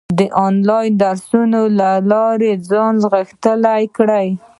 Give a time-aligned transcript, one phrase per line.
[0.17, 4.21] د انلاین کورسونو له لارې ځان غښتلی کړه.